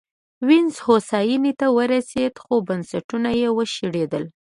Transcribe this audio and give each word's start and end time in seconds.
وینز 0.47 0.75
هوساینې 0.85 1.53
ته 1.59 1.67
ورسېد 1.77 2.35
خو 2.43 2.53
بنسټونه 2.67 3.29
یې 3.41 3.49
وشړېدل 3.57 4.23